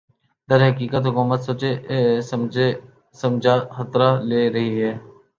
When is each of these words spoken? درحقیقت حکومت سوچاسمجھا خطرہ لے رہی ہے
درحقیقت 0.49 1.03
حکومت 1.07 1.39
سوچاسمجھا 1.41 2.67
خطرہ 3.75 4.09
لے 4.29 4.41
رہی 4.53 4.73
ہے 4.83 4.93